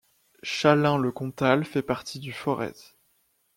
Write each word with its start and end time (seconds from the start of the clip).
Chalain-le-Comtal 0.41 1.63
fait 1.63 1.83
partie 1.83 2.17
du 2.17 2.33
Forez. 2.33 2.73